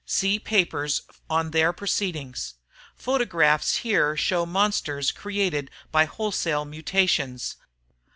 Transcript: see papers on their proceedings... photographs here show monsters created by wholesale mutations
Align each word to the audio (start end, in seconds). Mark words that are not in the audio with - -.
see 0.03 0.39
papers 0.39 1.03
on 1.29 1.51
their 1.51 1.71
proceedings... 1.71 2.55
photographs 2.95 3.75
here 3.85 4.17
show 4.17 4.47
monsters 4.47 5.11
created 5.11 5.69
by 5.91 6.05
wholesale 6.05 6.65
mutations 6.65 7.57